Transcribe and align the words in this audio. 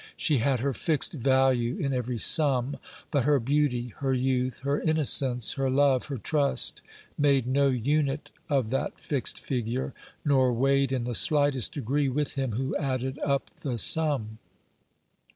She 0.17 0.39
had 0.39 0.61
her 0.61 0.73
fixed 0.73 1.13
value 1.13 1.75
in 1.77 1.93
every 1.93 2.17
sum; 2.17 2.77
but 3.11 3.25
her 3.25 3.39
beauty, 3.39 3.89
her 3.97 4.13
youth, 4.13 4.61
her 4.61 4.81
innocence, 4.81 5.53
her 5.53 5.69
love, 5.69 6.05
her 6.05 6.17
trust, 6.17 6.81
made 7.19 7.45
no 7.45 7.67
unit 7.67 8.31
of 8.49 8.71
that 8.71 8.99
fixed 8.99 9.37
figure, 9.39 9.93
nor 10.25 10.53
weighed 10.53 10.91
in 10.91 11.03
the 11.03 11.13
slightest 11.13 11.73
degree 11.73 12.09
with 12.09 12.33
him 12.33 12.53
who 12.53 12.75
added 12.77 13.19
up 13.19 13.51
the 13.57 13.77
sum. 13.77 14.39